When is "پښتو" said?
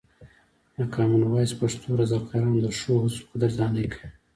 1.59-1.87